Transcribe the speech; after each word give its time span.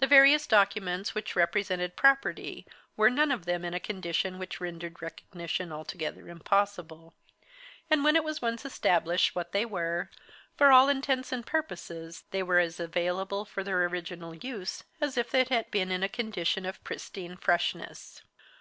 The 0.00 0.08
various 0.08 0.48
documents 0.48 1.14
which 1.14 1.36
represented 1.36 1.94
property 1.94 2.66
were 2.96 3.08
none 3.08 3.30
of 3.30 3.44
them 3.44 3.64
in 3.64 3.72
a 3.72 3.78
condition 3.78 4.36
which 4.36 4.60
rendered 4.60 5.00
recognition 5.00 5.70
altogether 5.70 6.28
impossible, 6.28 7.14
and 7.88 8.02
when 8.02 8.16
it 8.16 8.24
was 8.24 8.42
once 8.42 8.64
established 8.64 9.36
what 9.36 9.52
they 9.52 9.64
were, 9.64 10.10
for 10.56 10.72
all 10.72 10.88
intents 10.88 11.30
and 11.30 11.46
purposes 11.46 12.24
they 12.32 12.42
were 12.42 12.58
as 12.58 12.80
available 12.80 13.44
for 13.44 13.62
their 13.62 13.84
original 13.84 14.34
use 14.34 14.82
as 15.00 15.16
if 15.16 15.30
they 15.30 15.44
had 15.44 15.70
been 15.70 15.92
in 15.92 16.02
a 16.02 16.08
condition 16.08 16.66
of 16.66 16.82
pristine 16.82 17.36
freshness. 17.36 18.22